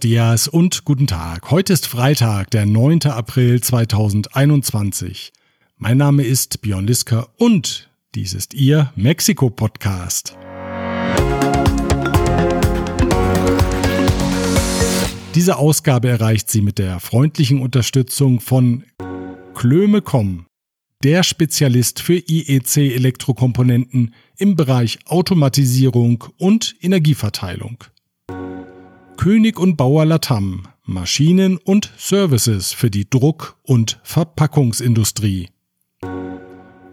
[0.00, 1.50] dias und guten Tag.
[1.50, 3.02] Heute ist Freitag, der 9.
[3.04, 5.32] April 2021.
[5.76, 10.36] Mein Name ist Björn Liska und dies ist Ihr Mexiko-Podcast.
[15.34, 18.84] Diese Ausgabe erreicht Sie mit der freundlichen Unterstützung von
[19.54, 20.46] Klöme.com,
[21.04, 27.84] der Spezialist für IEC-Elektrokomponenten im Bereich Automatisierung und Energieverteilung.
[29.20, 35.50] König und Bauer Latam Maschinen und Services für die Druck- und Verpackungsindustrie.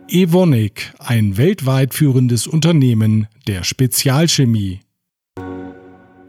[0.10, 4.82] Evonik, ein weltweit führendes Unternehmen der Spezialchemie.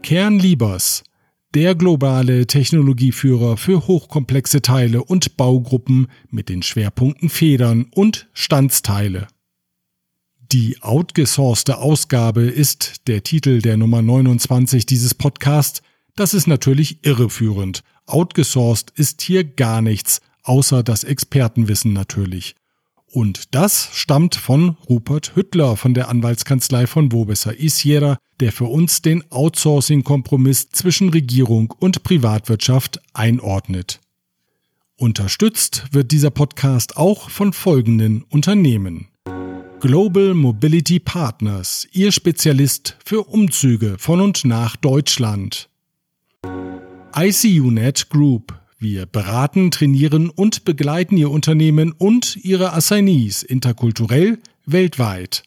[0.01, 1.03] Kernliebers,
[1.53, 9.27] der globale Technologieführer für hochkomplexe Teile und Baugruppen mit den Schwerpunkten Federn und Standsteile.
[10.53, 15.83] Die outgesourcete Ausgabe ist der Titel der Nummer 29 dieses Podcasts,
[16.15, 17.83] das ist natürlich irreführend.
[18.05, 22.55] Outgesourced ist hier gar nichts, außer das Expertenwissen natürlich.
[23.11, 29.01] Und das stammt von Rupert Hüttler von der Anwaltskanzlei von Wobesser Isiera, der für uns
[29.01, 33.99] den Outsourcing-Kompromiss zwischen Regierung und Privatwirtschaft einordnet.
[34.95, 39.07] Unterstützt wird dieser Podcast auch von folgenden Unternehmen.
[39.79, 45.68] Global Mobility Partners, Ihr Spezialist für Umzüge von und nach Deutschland.
[47.21, 48.57] ICUNet Group.
[48.77, 55.43] Wir beraten, trainieren und begleiten Ihr Unternehmen und Ihre Assignees interkulturell weltweit.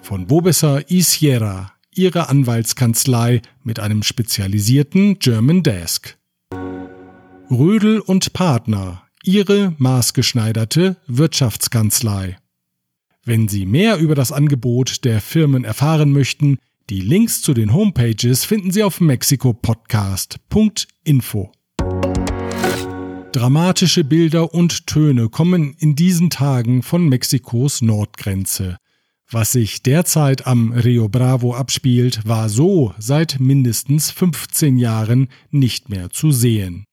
[0.00, 6.16] Von Bobesser Isiera, Ihre Anwaltskanzlei mit einem spezialisierten German Desk.
[7.50, 12.38] Rödel und Partner, Ihre maßgeschneiderte Wirtschaftskanzlei.
[13.26, 16.56] Wenn Sie mehr über das Angebot der Firmen erfahren möchten,
[16.88, 21.50] die Links zu den Homepages finden Sie auf mexikopodcast.info.
[23.32, 28.76] Dramatische Bilder und Töne kommen in diesen Tagen von Mexikos Nordgrenze.
[29.30, 36.10] Was sich derzeit am Rio Bravo abspielt, war so seit mindestens 15 Jahren nicht mehr
[36.10, 36.85] zu sehen.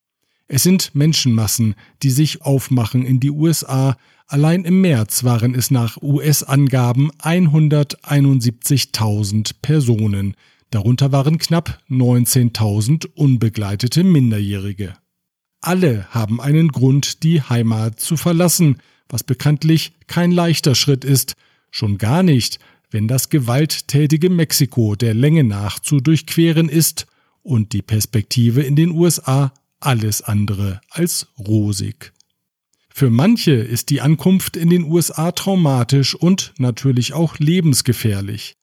[0.54, 3.98] Es sind Menschenmassen, die sich aufmachen in die USA,
[4.28, 10.36] Allein im März waren es nach US-Angaben 171.000 Personen.
[10.70, 14.94] Darunter waren knapp 19.000 unbegleitete Minderjährige.
[15.60, 18.78] Alle haben einen Grund, die Heimat zu verlassen,
[19.10, 21.34] was bekanntlich kein leichter Schritt ist,
[21.70, 22.60] schon gar nicht,
[22.92, 27.08] wenn das gewalttätige Mexiko der Länge nach zu durchqueren ist
[27.42, 29.52] und die Perspektive in den USA
[29.86, 32.14] alles andere als rosig.
[32.90, 38.56] Für manche ist die Ankunft in den USA traumatisch und natürlich auch lebensgefährlich.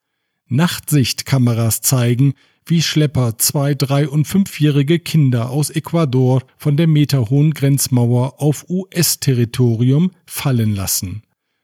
[0.47, 2.33] Nachtsichtkameras zeigen,
[2.65, 10.11] wie Schlepper zwei, drei und fünfjährige Kinder aus Ecuador von der meterhohen Grenzmauer auf US-Territorium
[10.25, 11.23] fallen lassen.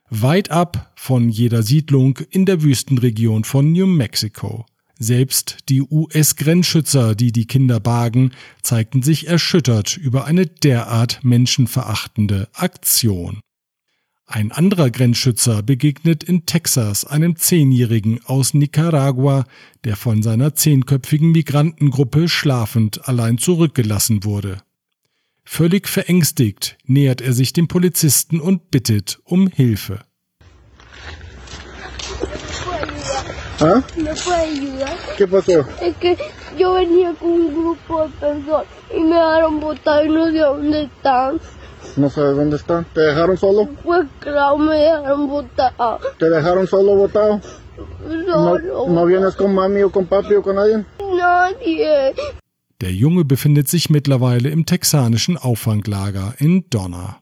[0.09, 4.65] Weit ab von jeder Siedlung in der Wüstenregion von New Mexico.
[4.99, 8.31] Selbst die US-Grenzschützer, die die Kinder bargen,
[8.63, 13.41] zeigten sich erschüttert über eine derart menschenverachtende Aktion.
[14.25, 19.45] Ein anderer Grenzschützer begegnet in Texas einem Zehnjährigen aus Nicaragua,
[19.85, 24.61] der von seiner zehnköpfigen Migrantengruppe schlafend allein zurückgelassen wurde.
[25.45, 30.06] Völlig verängstigt nähert er sich dem Polizisten und bittet um Hilfe.
[33.59, 33.81] ¿Ah?
[33.95, 34.97] ¿Me puede ayudar?
[35.17, 35.65] ¿Qué pasó?
[35.81, 36.17] Es que
[36.59, 40.83] yo venía con un grupo de personas y me dejaron botar y no sé dónde
[40.83, 41.39] están.
[41.95, 42.85] No sé dónde están.
[42.93, 43.67] ¿Te dejaron solo?
[43.83, 45.73] Pues claro, me dejaron botar.
[46.19, 47.41] ¿Te dejaron solo botado?
[48.27, 48.59] Solo.
[48.59, 50.85] ¿No, ¿No vienes con mami o con papi o con nadie?
[50.99, 52.13] Nadie.
[52.79, 57.21] Der Junge befindet sich mittlerweile im texanischen Auffanglager in Donna.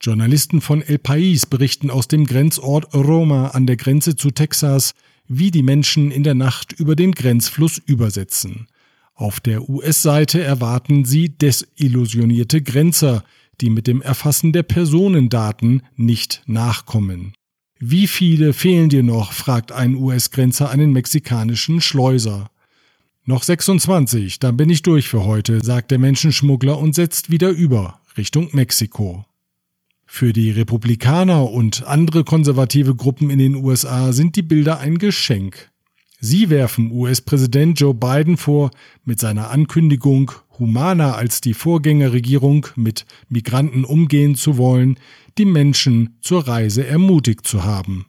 [0.00, 4.92] Journalisten von El País berichten aus dem Grenzort Roma an der Grenze zu Texas,
[5.28, 8.66] wie die Menschen in der Nacht über den Grenzfluss übersetzen.
[9.14, 13.24] Auf der US-Seite erwarten sie desillusionierte Grenzer,
[13.60, 17.32] die mit dem Erfassen der Personendaten nicht nachkommen.
[17.78, 19.32] Wie viele fehlen dir noch?
[19.32, 22.50] fragt ein US-Grenzer einen mexikanischen Schleuser.
[23.24, 28.00] Noch 26, dann bin ich durch für heute, sagt der Menschenschmuggler und setzt wieder über
[28.16, 29.24] Richtung Mexiko.
[30.06, 35.70] Für die Republikaner und andere konservative Gruppen in den USA sind die Bilder ein Geschenk.
[36.18, 38.70] Sie werfen US-Präsident Joe Biden vor,
[39.04, 44.98] mit seiner Ankündigung, humaner als die Vorgängerregierung mit Migranten umgehen zu wollen,
[45.36, 48.06] die Menschen zur Reise ermutigt zu haben.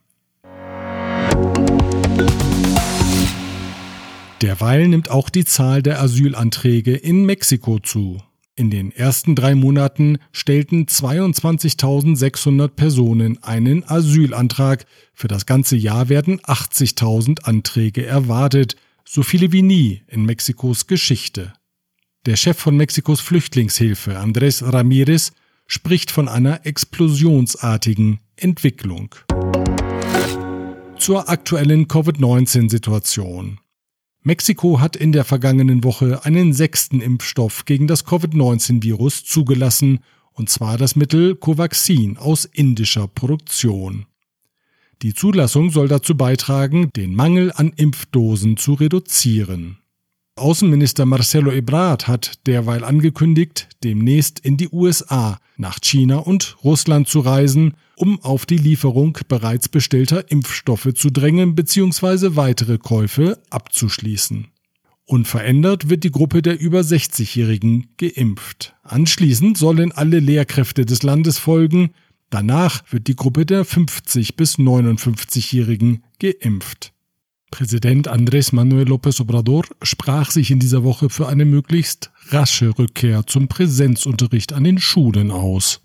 [4.41, 8.21] Derweil nimmt auch die Zahl der Asylanträge in Mexiko zu.
[8.59, 14.88] In den ersten drei Monaten stellten 22.600 Personen einen Asylantrag.
[15.13, 18.75] Für das ganze Jahr werden 80.000 Anträge erwartet,
[19.06, 21.54] so viele wie nie in Mexikos Geschichte.
[22.25, 25.33] Der Chef von Mexikos Flüchtlingshilfe, Andrés Ramírez,
[25.68, 29.13] spricht von einer explosionsartigen Entwicklung.
[30.98, 33.59] Zur aktuellen Covid-19-Situation.
[34.27, 40.00] Mexiko hat in der vergangenen Woche einen sechsten Impfstoff gegen das Covid-19-Virus zugelassen,
[40.33, 44.06] und zwar das Mittel Covaxin aus indischer Produktion.
[45.01, 49.77] Die Zulassung soll dazu beitragen, den Mangel an Impfdosen zu reduzieren.
[50.38, 57.22] Außenminister Marcelo Ebrard hat derweil angekündigt, demnächst in die USA, nach China und Russland zu
[57.22, 62.36] reisen, um auf die Lieferung bereits bestellter Impfstoffe zu drängen bzw.
[62.36, 64.48] weitere Käufe abzuschließen.
[65.06, 68.75] Unverändert wird die Gruppe der über 60-Jährigen geimpft.
[68.83, 71.92] Anschließend sollen alle Lehrkräfte des Landes folgen,
[72.30, 76.94] danach wird die Gruppe der 50 bis 59-Jährigen geimpft.
[77.51, 83.25] Präsident Andrés Manuel López Obrador sprach sich in dieser Woche für eine möglichst rasche Rückkehr
[83.25, 85.81] zum Präsenzunterricht an den Schulen aus.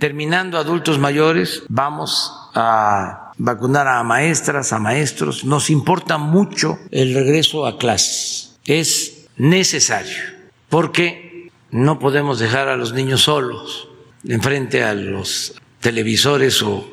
[0.00, 5.44] Terminando adultos mayores, vamos a vacunar a maestras, a maestros.
[5.44, 8.58] Nos importa mucho el regreso a clases.
[8.66, 10.22] Es necesario
[10.68, 13.88] porque no podemos dejar a los niños solos
[14.24, 16.84] enfrente a los televisores o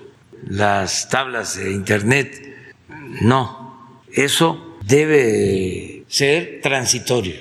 [0.47, 2.41] las tablas de internet.
[3.21, 3.66] No,
[4.17, 7.35] Eso debe ser transitorio.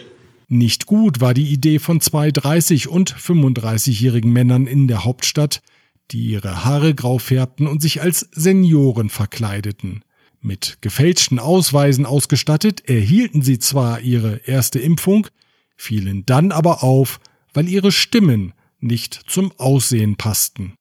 [0.49, 5.63] Nicht gut war die Idee von zwei 30- und 35-jährigen Männern in der Hauptstadt,
[6.11, 10.05] die ihre Haare grau färbten und sich als Senioren verkleideten.
[10.43, 15.29] Mit gefälschten Ausweisen ausgestattet erhielten sie zwar ihre erste Impfung,
[15.77, 17.21] fielen dann aber auf,
[17.55, 20.75] weil ihre Stimmen nicht zum Aussehen passten.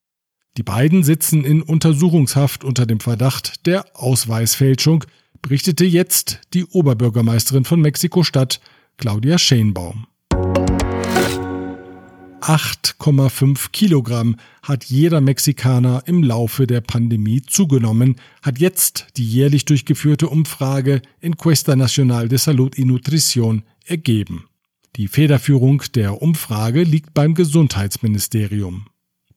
[0.58, 5.06] Die beiden sitzen in Untersuchungshaft unter dem Verdacht der Ausweisfälschung,
[5.46, 8.60] berichtete jetzt die Oberbürgermeisterin von Mexiko-Stadt,
[8.98, 10.08] Claudia Schenbaum.
[12.42, 20.30] 8,5 Kilogramm hat jeder Mexikaner im Laufe der Pandemie zugenommen, hat jetzt die jährlich durchgeführte
[20.30, 24.46] Umfrage Encuesta Nacional de Salud y Nutrición ergeben.
[24.96, 28.88] Die Federführung der Umfrage liegt beim Gesundheitsministerium.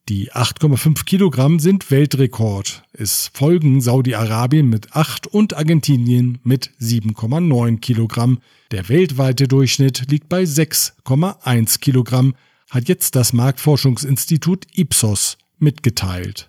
[0.08, 2.82] Die 8,5 Kilogramm sind Weltrekord.
[2.94, 8.38] Es folgen Saudi-Arabien mit 8 und Argentinien mit 7,9 Kilogramm.
[8.70, 12.34] Der weltweite Durchschnitt liegt bei 6,1 Kilogramm,
[12.70, 16.48] hat jetzt das Marktforschungsinstitut Ipsos mitgeteilt.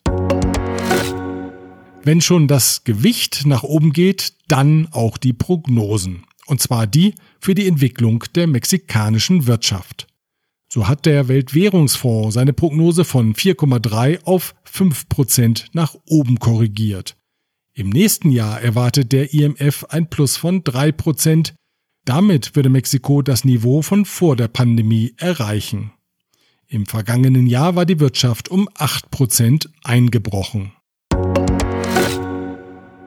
[2.06, 6.24] Wenn schon das Gewicht nach oben geht, dann auch die Prognosen.
[6.46, 10.09] Und zwar die für die Entwicklung der mexikanischen Wirtschaft.
[10.72, 17.18] So hat der Weltwährungsfonds seine Prognose von 4,3 auf 5 Prozent nach oben korrigiert.
[17.74, 21.56] Im nächsten Jahr erwartet der IMF ein Plus von 3 Prozent.
[22.06, 25.92] Damit würde Mexiko das Niveau von vor der Pandemie erreichen.
[26.68, 30.74] Im vergangenen Jahr war die Wirtschaft um 8 Prozent eingebrochen.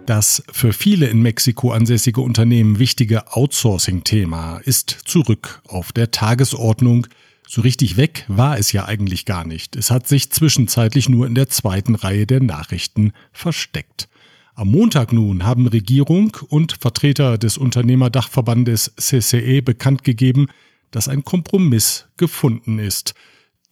[0.07, 7.07] Das für viele in Mexiko ansässige Unternehmen wichtige Outsourcing-Thema ist zurück auf der Tagesordnung–
[7.47, 9.77] so richtig weg war es ja eigentlich gar nicht.
[9.77, 14.09] Es hat sich zwischenzeitlich nur in der zweiten Reihe der Nachrichten versteckt.
[14.55, 20.49] Am Montag nun haben Regierung und Vertreter des Unternehmerdachverbandes CCE bekannt gegeben,
[20.91, 23.15] dass ein Kompromiss gefunden ist.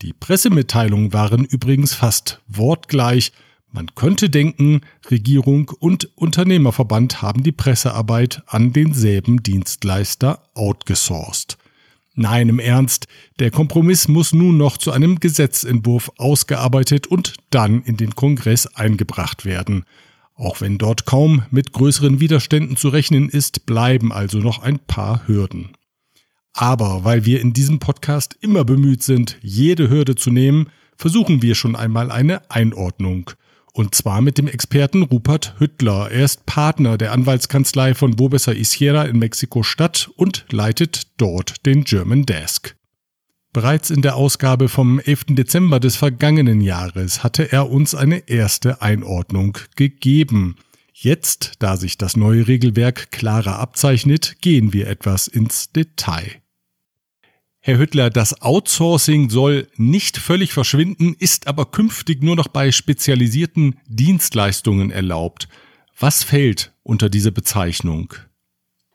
[0.03, 3.33] Die Pressemitteilungen waren übrigens fast wortgleich.
[3.71, 11.60] Man könnte denken, Regierung und Unternehmerverband haben die Pressearbeit an denselben Dienstleister outgesourced.
[12.23, 13.07] Nein, im Ernst,
[13.39, 19.47] der Kompromiss muss nun noch zu einem Gesetzentwurf ausgearbeitet und dann in den Kongress eingebracht
[19.47, 19.87] werden.
[20.35, 25.27] Auch wenn dort kaum mit größeren Widerständen zu rechnen ist, bleiben also noch ein paar
[25.27, 25.71] Hürden.
[26.53, 31.55] Aber weil wir in diesem Podcast immer bemüht sind, jede Hürde zu nehmen, versuchen wir
[31.55, 33.31] schon einmal eine Einordnung.
[33.73, 36.11] Und zwar mit dem Experten Rupert Hüttler.
[36.11, 42.27] Er ist Partner der Anwaltskanzlei von Bobesa Isiera in Mexiko-Stadt und leitet dort den German
[42.27, 42.75] Desk.
[43.53, 45.27] Bereits in der Ausgabe vom 11.
[45.31, 50.57] Dezember des vergangenen Jahres hatte er uns eine erste Einordnung gegeben.
[50.93, 56.40] Jetzt, da sich das neue Regelwerk klarer abzeichnet, gehen wir etwas ins Detail.
[57.63, 63.79] Herr Hüttler, das Outsourcing soll nicht völlig verschwinden, ist aber künftig nur noch bei spezialisierten
[63.87, 65.47] Dienstleistungen erlaubt.
[65.99, 68.15] Was fällt unter diese Bezeichnung?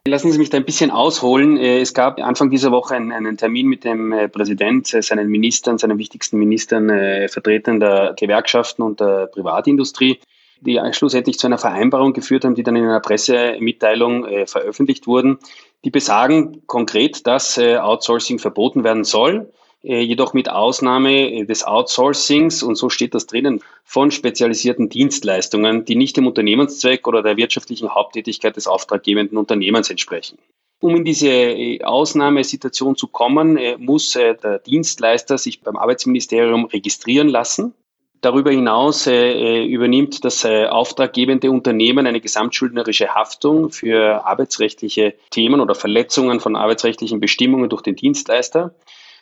[0.08, 1.56] Lassen Sie mich da ein bisschen ausholen.
[1.56, 5.78] Äh, es gab Anfang dieser Woche einen, Termin mit dem äh, Präsident, äh, seinen Ministern,
[5.78, 6.88] seinen wichtigsten Ministern,
[7.28, 10.18] Vertretern der Gewerkschaften und der Privatindustrie,
[10.60, 15.38] die schlussendlich zu einer Vereinbarung geführt haben, die dann in einer Pressemitteilung veröffentlicht wurden,
[15.84, 19.52] die besagen konkret, dass Outsourcing verboten werden soll
[19.82, 26.16] jedoch mit Ausnahme des Outsourcings, und so steht das drinnen, von spezialisierten Dienstleistungen, die nicht
[26.16, 30.38] dem Unternehmenszweck oder der wirtschaftlichen Haupttätigkeit des auftraggebenden Unternehmens entsprechen.
[30.80, 36.66] Um in diese äh, Ausnahmesituation zu kommen, äh, muss äh, der Dienstleister sich beim Arbeitsministerium
[36.66, 37.74] registrieren lassen.
[38.20, 46.56] Darüber hinaus übernimmt das auftraggebende Unternehmen eine gesamtschuldnerische Haftung für arbeitsrechtliche Themen oder Verletzungen von
[46.56, 48.74] arbeitsrechtlichen Bestimmungen durch den Dienstleister.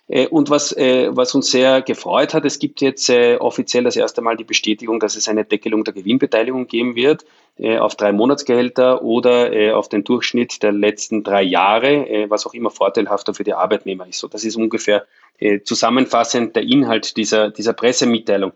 [0.07, 3.97] Äh, und was, äh, was uns sehr gefreut hat, es gibt jetzt äh, offiziell das
[3.97, 7.25] erste Mal die Bestätigung, dass es eine Deckelung der Gewinnbeteiligung geben wird
[7.79, 13.33] auf drei Monatsgehälter oder auf den Durchschnitt der letzten drei Jahre, was auch immer vorteilhafter
[13.33, 14.19] für die Arbeitnehmer ist.
[14.19, 15.07] So, das ist ungefähr
[15.63, 18.55] zusammenfassend der Inhalt dieser, dieser Pressemitteilung.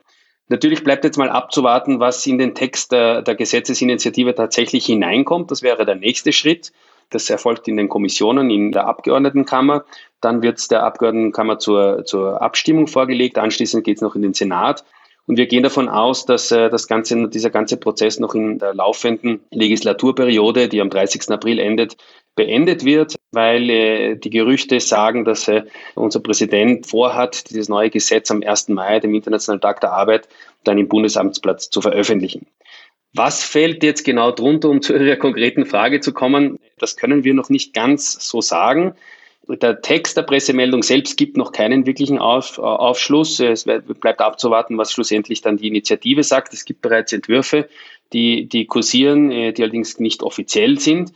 [0.48, 5.50] Natürlich bleibt jetzt mal abzuwarten, was in den Text der, der Gesetzesinitiative tatsächlich hineinkommt.
[5.50, 6.72] Das wäre der nächste Schritt.
[7.10, 9.84] Das erfolgt in den Kommissionen in der Abgeordnetenkammer.
[10.20, 13.38] Dann wird es der Abgeordnetenkammer zur, zur Abstimmung vorgelegt.
[13.38, 14.84] Anschließend geht es noch in den Senat.
[15.26, 18.72] Und wir gehen davon aus, dass äh, das ganze, dieser ganze Prozess noch in der
[18.72, 21.30] laufenden Legislaturperiode, die am 30.
[21.30, 21.98] April endet,
[22.38, 25.64] beendet wird, weil äh, die Gerüchte sagen, dass äh,
[25.96, 28.68] unser Präsident vorhat, dieses neue Gesetz am 1.
[28.68, 30.28] Mai, dem Internationalen Tag der Arbeit,
[30.62, 32.46] dann im Bundesamtsplatz zu veröffentlichen.
[33.12, 36.60] Was fällt jetzt genau drunter, um zu Ihrer konkreten Frage zu kommen?
[36.78, 38.94] Das können wir noch nicht ganz so sagen.
[39.48, 43.40] Der Text der Pressemeldung selbst gibt noch keinen wirklichen Auf, Aufschluss.
[43.40, 46.52] Es bleibt abzuwarten, was schlussendlich dann die Initiative sagt.
[46.52, 47.68] Es gibt bereits Entwürfe,
[48.12, 51.12] die, die kursieren, äh, die allerdings nicht offiziell sind.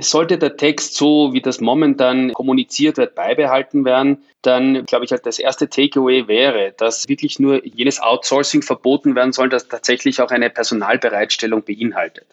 [0.00, 5.26] Sollte der Text so, wie das momentan kommuniziert wird, beibehalten werden, dann glaube ich, halt
[5.26, 10.30] das erste Takeaway wäre, dass wirklich nur jenes Outsourcing verboten werden soll, das tatsächlich auch
[10.30, 12.26] eine Personalbereitstellung beinhaltet.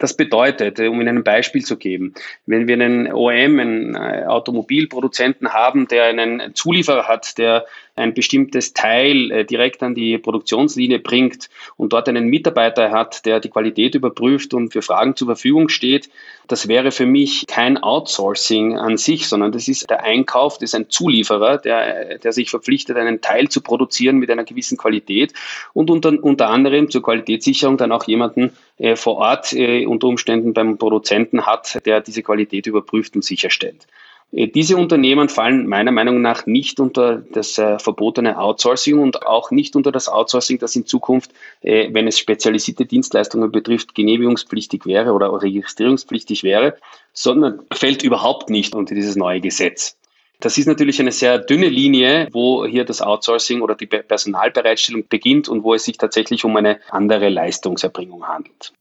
[0.00, 2.14] Das bedeutet, um Ihnen ein Beispiel zu geben,
[2.46, 7.66] wenn wir einen OEM, einen äh, Automobilproduzenten haben, der einen Zulieferer hat, der
[7.96, 13.40] ein bestimmtes Teil äh, direkt an die Produktionslinie bringt und dort einen Mitarbeiter hat, der
[13.40, 16.10] die Qualität überprüft und für Fragen zur Verfügung steht,
[16.50, 20.74] das wäre für mich kein Outsourcing an sich, sondern das ist der Einkauf, das ist
[20.74, 25.32] ein Zulieferer, der, der sich verpflichtet, einen Teil zu produzieren mit einer gewissen Qualität
[25.74, 30.52] und unter, unter anderem zur Qualitätssicherung dann auch jemanden äh, vor Ort äh, unter Umständen
[30.52, 33.86] beim Produzenten hat, der diese Qualität überprüft und sicherstellt.
[34.32, 39.50] Äh, diese Unternehmen fallen meiner Meinung nach nicht unter das äh, verbotene Outsourcing und auch
[39.50, 41.32] nicht unter das Outsourcing, das in Zukunft,
[41.62, 46.76] äh, wenn es spezialisierte Dienstleistungen betrifft, genehmigungspflichtig wäre oder registrierungspflichtig wäre,
[47.12, 49.96] sondern fällt überhaupt nicht unter dieses neue Gesetz.
[50.40, 55.50] Das ist natürlich eine sehr dünne Linie, wo hier das Outsourcing oder die Personalbereitstellung beginnt
[55.50, 58.72] und wo es sich tatsächlich um eine andere Leistungserbringung handelt.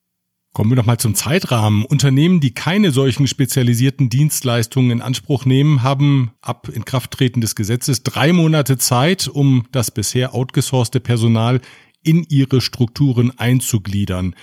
[0.52, 1.86] Kommen wir nochmal zum Zeitrahmen.
[1.86, 8.34] Unternehmen, die keine solchen spezialisierten Dienstleistungen in Anspruch nehmen, haben ab Inkrafttreten des Gesetzes drei
[8.34, 11.62] Monate Zeit, um das bisher outgesourcete Personal
[12.04, 14.36] in ihre Strukturen einzugliedern.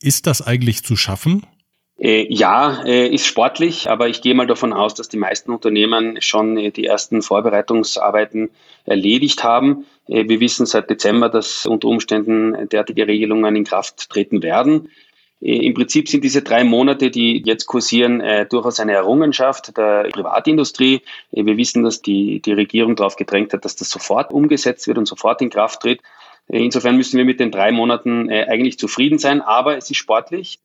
[0.00, 1.44] Ist das eigentlich zu schaffen?
[1.98, 6.22] Äh, ja, äh, ist sportlich, aber ich gehe mal davon aus, dass die meisten Unternehmen
[6.22, 8.50] schon äh, die ersten Vorbereitungsarbeiten
[8.84, 9.84] erledigt haben.
[10.06, 14.88] Wir wissen seit Dezember, dass unter Umständen derartige Regelungen in Kraft treten werden.
[15.40, 20.08] Äh, Im Prinzip sind diese drei Monate, die jetzt kursieren, äh, durchaus eine Errungenschaft der
[20.12, 21.02] Privatindustrie.
[21.30, 25.06] wir wissen, dass die, die Regierung darauf gedrängt hat, dass das sofort umgesetzt wird und
[25.06, 26.00] sofort in Kraft tritt.
[26.50, 30.60] Insofern müssen wir mit den drei Monaten eigentlich zufrieden sein, aber es ist sportlich.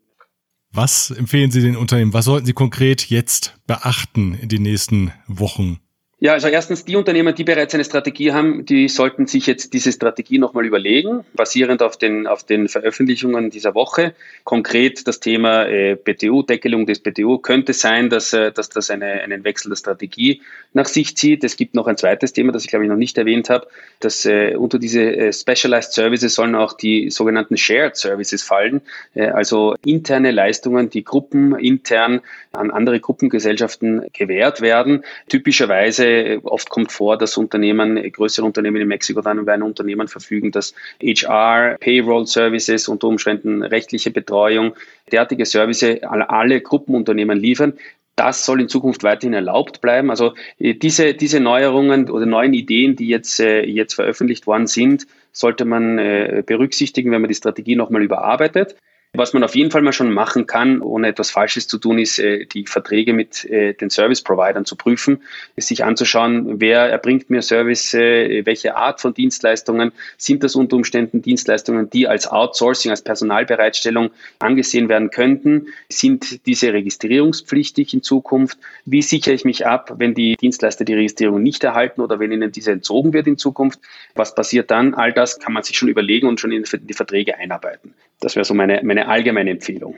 [0.71, 2.13] Was empfehlen Sie den Unternehmen?
[2.13, 5.79] Was sollten Sie konkret jetzt beachten in den nächsten Wochen?
[6.23, 9.91] Ja, also erstens, die Unternehmer, die bereits eine Strategie haben, die sollten sich jetzt diese
[9.91, 14.13] Strategie nochmal überlegen, basierend auf den, auf den Veröffentlichungen dieser Woche.
[14.45, 19.05] Konkret das Thema äh, BTU, Deckelung des BTU, könnte sein, dass, äh, dass das eine,
[19.05, 21.43] einen Wechsel der Strategie nach sich zieht.
[21.43, 23.67] Es gibt noch ein zweites Thema, das ich glaube ich noch nicht erwähnt habe,
[23.99, 28.79] dass äh, unter diese äh, Specialized Services sollen auch die sogenannten Shared Services fallen,
[29.13, 32.21] äh, also interne Leistungen, die Gruppen intern
[32.53, 35.03] an andere Gruppengesellschaften gewährt werden.
[35.27, 36.12] Typischerweise
[36.43, 40.73] oft kommt vor, dass Unternehmen, größere Unternehmen in Mexiko dann über ein Unternehmen verfügen, das
[41.01, 44.73] HR, Payroll Services, unter Umständen rechtliche Betreuung,
[45.11, 47.73] derartige Services alle Gruppenunternehmen liefern.
[48.15, 50.09] Das soll in Zukunft weiterhin erlaubt bleiben.
[50.11, 55.07] Also äh, diese, diese Neuerungen oder neuen Ideen, die jetzt, äh, jetzt veröffentlicht worden sind,
[55.31, 58.75] sollte man äh, berücksichtigen, wenn man die Strategie nochmal überarbeitet.
[59.15, 62.17] Was man auf jeden Fall mal schon machen kann, ohne etwas Falsches zu tun, ist,
[62.17, 65.21] äh, die Verträge mit äh, den Service-Providern zu prüfen,
[65.55, 71.21] sich anzuschauen, wer erbringt mir Service, äh, welche Art von Dienstleistungen, sind das unter Umständen
[71.21, 79.03] Dienstleistungen, die als Outsourcing, als Personalbereitstellung angesehen werden könnten, sind diese registrierungspflichtig in Zukunft, wie
[79.03, 82.71] sichere ich mich ab, wenn die Dienstleister die Registrierung nicht erhalten oder wenn ihnen diese
[82.71, 83.79] entzogen wird in Zukunft,
[84.15, 87.37] was passiert dann, all das kann man sich schon überlegen und schon in die Verträge
[87.37, 87.93] einarbeiten.
[88.23, 89.95] Das wäre so meine, meine allgemeine Empfehlung.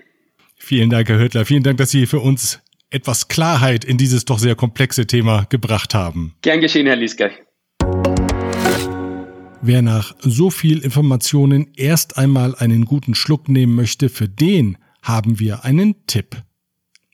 [0.57, 1.45] Vielen Dank, Herr Hürtler.
[1.45, 5.93] Vielen Dank, dass Sie für uns etwas Klarheit in dieses doch sehr komplexe Thema gebracht
[5.93, 6.33] haben.
[6.41, 7.31] Gern geschehen, Herr Lieske.
[9.61, 15.39] Wer nach so viel Informationen erst einmal einen guten Schluck nehmen möchte, für den haben
[15.39, 16.41] wir einen Tipp.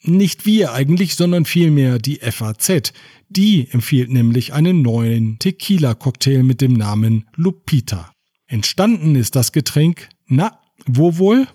[0.03, 2.93] Nicht wir eigentlich, sondern vielmehr die FAZ.
[3.29, 8.11] Die empfiehlt nämlich einen neuen Tequila-Cocktail mit dem Namen Lupita.
[8.47, 11.47] Entstanden ist das Getränk, na, wo wohl?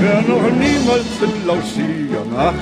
[0.00, 2.56] Wer noch niemals in lauschiger Nacht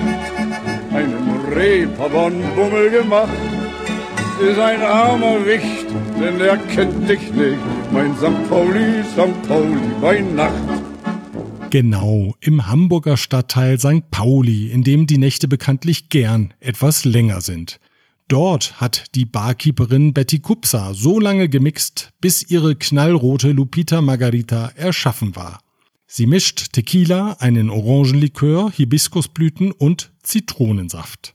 [0.92, 3.32] einen Reeperbahn-Bummel gemacht,
[4.40, 5.86] ist ein armer Wicht,
[6.20, 7.58] denn er kennt dich nicht,
[7.92, 8.48] mein St.
[8.48, 9.48] Pauli, St.
[9.48, 10.54] Pauli bei Nacht.
[11.70, 14.10] Genau, im Hamburger Stadtteil St.
[14.10, 17.78] Pauli, in dem die Nächte bekanntlich gern etwas länger sind.
[18.26, 25.36] Dort hat die Barkeeperin Betty Kupsa so lange gemixt, bis ihre knallrote Lupita Margarita erschaffen
[25.36, 25.60] war.
[26.12, 31.34] Sie mischt Tequila, einen Orangenlikör, Hibiskusblüten und Zitronensaft.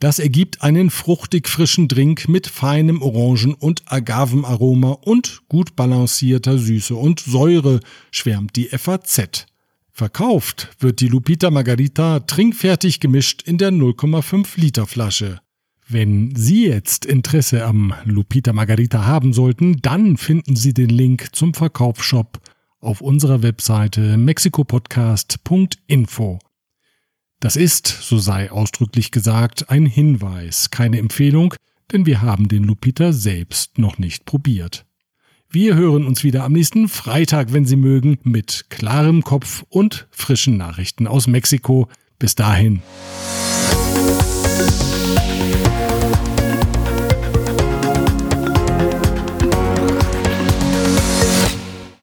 [0.00, 6.94] Das ergibt einen fruchtig frischen Drink mit feinem Orangen- und Agavenaroma und gut balancierter Süße
[6.94, 7.80] und Säure,
[8.10, 9.44] schwärmt die FAZ.
[9.92, 15.42] Verkauft wird die Lupita Margarita trinkfertig gemischt in der 0,5 Liter Flasche.
[15.86, 21.52] Wenn Sie jetzt Interesse am Lupita Margarita haben sollten, dann finden Sie den Link zum
[21.52, 22.40] Verkaufsshop
[22.80, 26.38] auf unserer Webseite mexikopodcast.info.
[27.40, 31.54] Das ist, so sei ausdrücklich gesagt, ein Hinweis, keine Empfehlung,
[31.92, 34.86] denn wir haben den Lupita selbst noch nicht probiert.
[35.48, 40.56] Wir hören uns wieder am nächsten Freitag, wenn Sie mögen, mit klarem Kopf und frischen
[40.56, 41.88] Nachrichten aus Mexiko.
[42.18, 42.82] Bis dahin.